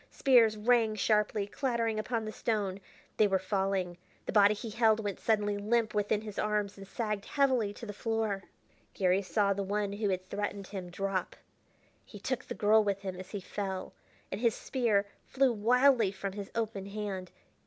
Spears 0.09 0.57
rang 0.57 0.95
sharply, 0.95 1.45
clattering 1.45 1.99
upon 1.99 2.25
the 2.25 2.31
stone.... 2.31 2.79
They 3.17 3.27
were 3.27 3.37
falling. 3.37 3.99
The 4.25 4.31
body 4.31 4.55
he 4.55 4.71
held 4.71 4.99
went 4.99 5.19
suddenly 5.19 5.57
limp 5.59 5.93
within 5.93 6.21
his 6.21 6.39
arms 6.39 6.75
and 6.75 6.87
sagged 6.87 7.25
heavily 7.25 7.71
to 7.73 7.85
the 7.85 7.93
floor.... 7.93 8.45
Garry 8.95 9.21
saw 9.21 9.53
the 9.53 9.61
one 9.61 9.93
who 9.93 10.09
had 10.09 10.27
threatened 10.27 10.65
him 10.69 10.89
drop; 10.89 11.35
he 12.03 12.17
took 12.19 12.45
the 12.45 12.55
girl 12.55 12.83
with 12.83 13.01
him 13.01 13.15
as 13.19 13.29
he 13.29 13.41
fell, 13.41 13.93
and 14.31 14.41
his 14.41 14.55
spear 14.55 15.05
flew 15.27 15.53
wildly 15.53 16.11
from 16.11 16.31
his 16.33 16.49
open 16.55 16.87
hand. 16.87 17.29